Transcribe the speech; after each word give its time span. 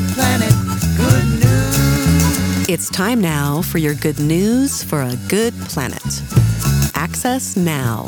good 0.00 0.10
planet. 0.10 0.52
Good 0.96 1.24
news. 1.40 2.68
It's 2.68 2.88
time 2.88 3.20
now 3.20 3.62
for 3.62 3.78
your 3.78 3.94
good 3.94 4.20
news 4.20 4.84
for 4.84 5.02
a 5.02 5.16
good 5.28 5.54
planet. 5.62 6.22
Access 6.94 7.56
Now. 7.56 8.04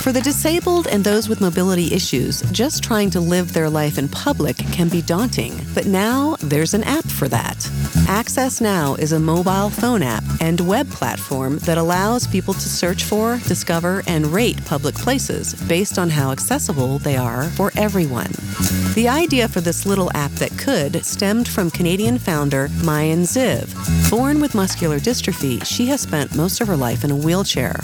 For 0.00 0.12
the 0.12 0.20
disabled 0.20 0.86
and 0.86 1.02
those 1.02 1.28
with 1.28 1.40
mobility 1.40 1.92
issues, 1.92 2.42
just 2.52 2.84
trying 2.84 3.10
to 3.10 3.20
live 3.20 3.52
their 3.52 3.68
life 3.68 3.98
in 3.98 4.08
public 4.08 4.58
can 4.58 4.88
be 4.88 5.02
daunting. 5.02 5.60
But 5.74 5.86
now 5.86 6.36
there's 6.40 6.74
an 6.74 6.84
app 6.84 7.04
for 7.04 7.26
that. 7.28 7.68
Access 8.10 8.62
Now 8.62 8.94
is 8.94 9.12
a 9.12 9.20
mobile 9.20 9.68
phone 9.68 10.02
app 10.02 10.24
and 10.40 10.58
web 10.60 10.88
platform 10.88 11.58
that 11.58 11.76
allows 11.76 12.26
people 12.26 12.54
to 12.54 12.68
search 12.68 13.04
for, 13.04 13.36
discover, 13.46 14.02
and 14.06 14.26
rate 14.28 14.64
public 14.64 14.94
places 14.94 15.52
based 15.68 15.98
on 15.98 16.08
how 16.08 16.32
accessible 16.32 17.00
they 17.00 17.18
are 17.18 17.44
for 17.50 17.70
everyone. 17.76 18.30
The 18.94 19.08
idea 19.10 19.46
for 19.46 19.60
this 19.60 19.84
little 19.84 20.10
app 20.14 20.30
that 20.32 20.56
could 20.56 21.04
stemmed 21.04 21.48
from 21.48 21.70
Canadian 21.70 22.18
founder 22.18 22.68
Maayan 22.80 23.24
Ziv. 23.24 23.68
Born 24.10 24.40
with 24.40 24.54
muscular 24.54 24.98
dystrophy, 24.98 25.62
she 25.66 25.84
has 25.86 26.00
spent 26.00 26.34
most 26.34 26.62
of 26.62 26.66
her 26.66 26.78
life 26.78 27.04
in 27.04 27.10
a 27.10 27.16
wheelchair. 27.16 27.74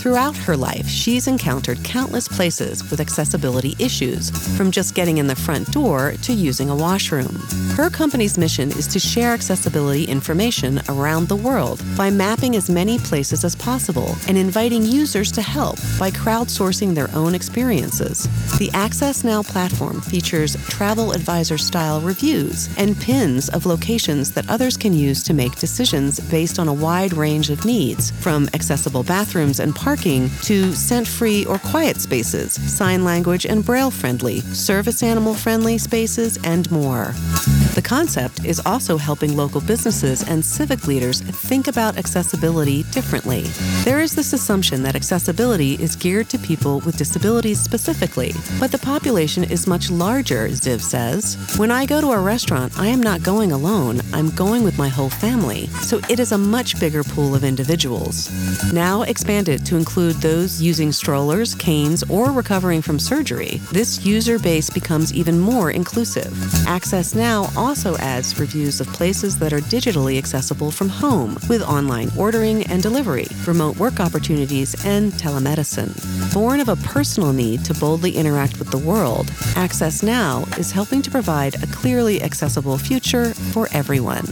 Throughout 0.00 0.36
her 0.38 0.56
life, 0.56 0.88
she's 0.88 1.28
encountered 1.28 1.84
countless 1.84 2.26
places 2.26 2.90
with 2.90 3.00
accessibility 3.00 3.76
issues, 3.78 4.30
from 4.56 4.72
just 4.72 4.96
getting 4.96 5.18
in 5.18 5.28
the 5.28 5.36
front 5.36 5.70
door 5.70 6.14
to 6.22 6.32
using 6.32 6.68
a 6.68 6.76
washroom. 6.76 7.40
Her 7.76 7.88
company's 7.90 8.36
mission 8.36 8.70
is 8.70 8.88
to 8.88 8.98
share 8.98 9.30
accessibility 9.32 9.67
information 9.76 10.80
around 10.88 11.28
the 11.28 11.36
world 11.36 11.82
by 11.96 12.10
mapping 12.10 12.56
as 12.56 12.70
many 12.70 12.98
places 12.98 13.44
as 13.44 13.54
possible 13.56 14.16
and 14.26 14.36
inviting 14.36 14.82
users 14.84 15.30
to 15.32 15.42
help 15.42 15.76
by 15.98 16.10
crowdsourcing 16.10 16.94
their 16.94 17.10
own 17.14 17.34
experiences. 17.34 18.28
The 18.58 18.70
Access 18.74 19.24
Now 19.24 19.42
platform 19.42 20.00
features 20.00 20.56
travel 20.68 21.12
advisor 21.12 21.58
style 21.58 22.00
reviews 22.00 22.68
and 22.78 22.98
pins 22.98 23.48
of 23.48 23.66
locations 23.66 24.32
that 24.32 24.48
others 24.48 24.76
can 24.76 24.92
use 24.94 25.22
to 25.24 25.34
make 25.34 25.56
decisions 25.56 26.20
based 26.20 26.58
on 26.58 26.68
a 26.68 26.74
wide 26.74 27.12
range 27.12 27.50
of 27.50 27.64
needs, 27.64 28.10
from 28.22 28.48
accessible 28.54 29.02
bathrooms 29.02 29.60
and 29.60 29.74
parking 29.74 30.30
to 30.42 30.72
scent 30.72 31.06
free 31.06 31.44
or 31.46 31.58
quiet 31.58 31.98
spaces, 32.00 32.52
sign 32.52 33.04
language 33.04 33.46
and 33.46 33.64
braille 33.64 33.90
friendly, 33.90 34.40
service 34.40 35.02
animal 35.02 35.34
friendly 35.34 35.78
spaces, 35.78 36.38
and 36.44 36.70
more. 36.70 37.14
The 37.74 37.82
concept 37.84 38.44
is 38.44 38.60
also 38.66 38.96
helping 38.96 39.36
local 39.36 39.57
businesses 39.60 40.26
and 40.28 40.44
civic 40.44 40.86
leaders 40.86 41.20
think 41.20 41.68
about 41.68 41.96
accessibility 41.96 42.82
differently. 42.84 43.42
There 43.84 44.00
is 44.00 44.14
this 44.14 44.32
assumption 44.32 44.82
that 44.82 44.96
accessibility 44.96 45.74
is 45.74 45.96
geared 45.96 46.28
to 46.30 46.38
people 46.38 46.80
with 46.80 46.96
disabilities 46.96 47.60
specifically, 47.60 48.32
but 48.60 48.72
the 48.72 48.78
population 48.78 49.44
is 49.44 49.66
much 49.66 49.90
larger, 49.90 50.48
Ziv 50.48 50.80
says. 50.80 51.36
When 51.56 51.70
I 51.70 51.86
go 51.86 52.00
to 52.00 52.12
a 52.12 52.20
restaurant, 52.20 52.78
I 52.78 52.86
am 52.86 53.02
not 53.02 53.22
going 53.22 53.52
alone, 53.52 54.00
I'm 54.12 54.30
going 54.30 54.62
with 54.62 54.78
my 54.78 54.88
whole 54.88 55.10
family, 55.10 55.66
so 55.82 56.00
it 56.08 56.20
is 56.20 56.32
a 56.32 56.38
much 56.38 56.78
bigger 56.80 57.04
pool 57.04 57.34
of 57.34 57.44
individuals. 57.44 58.30
Now 58.72 59.02
expanded 59.02 59.64
to 59.66 59.76
include 59.76 60.16
those 60.16 60.60
using 60.60 60.92
strollers, 60.92 61.54
canes, 61.54 62.02
or 62.10 62.32
recovering 62.32 62.82
from 62.82 62.98
surgery, 62.98 63.60
this 63.72 64.04
user 64.04 64.38
base 64.38 64.70
becomes 64.70 65.12
even 65.12 65.38
more 65.38 65.70
inclusive. 65.70 66.32
Access 66.66 67.14
Now 67.14 67.50
also 67.56 67.96
adds 67.98 68.38
reviews 68.38 68.80
of 68.80 68.86
places 68.88 69.38
that 69.48 69.56
are 69.56 69.66
digitally 69.70 70.18
accessible 70.18 70.70
from 70.70 70.90
home, 70.90 71.38
with 71.48 71.62
online 71.62 72.10
ordering 72.18 72.66
and 72.66 72.82
delivery, 72.82 73.26
remote 73.46 73.78
work 73.78 73.98
opportunities, 73.98 74.74
and 74.84 75.10
telemedicine. 75.12 75.90
Born 76.34 76.60
of 76.60 76.68
a 76.68 76.76
personal 76.76 77.32
need 77.32 77.64
to 77.64 77.72
boldly 77.72 78.14
interact 78.14 78.58
with 78.58 78.70
the 78.70 78.76
world, 78.76 79.30
Access 79.56 80.02
Now 80.02 80.44
is 80.58 80.70
helping 80.70 81.00
to 81.00 81.10
provide 81.10 81.62
a 81.62 81.66
clearly 81.68 82.22
accessible 82.22 82.76
future 82.76 83.32
for 83.32 83.68
everyone. 83.72 84.26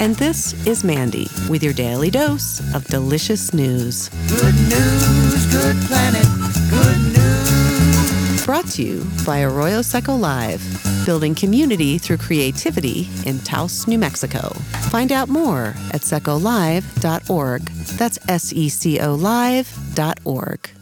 And 0.00 0.16
this 0.16 0.54
is 0.66 0.82
Mandy 0.82 1.28
with 1.48 1.62
your 1.62 1.72
daily 1.72 2.10
dose 2.10 2.58
of 2.74 2.84
delicious 2.86 3.54
news. 3.54 4.08
Good 4.26 4.54
news, 4.68 5.46
good 5.52 5.76
planet. 5.86 6.26
Good 6.68 6.98
news. 7.16 8.44
Brought 8.44 8.66
to 8.70 8.82
you 8.82 9.06
by 9.24 9.42
Arroyo 9.42 9.82
Seco 9.82 10.16
Live, 10.16 10.60
building 11.04 11.34
community 11.34 11.98
through 11.98 12.18
creativity 12.18 13.08
in 13.26 13.38
Taos, 13.40 13.86
New 13.86 13.98
Mexico. 13.98 14.50
Find 14.90 15.12
out 15.12 15.28
more 15.28 15.74
at 15.92 16.02
secolive.org. 16.02 17.62
That's 17.98 18.18
S 18.28 18.52
E 18.52 18.68
C 18.68 19.00
O 19.00 19.14
live.org. 19.14 20.81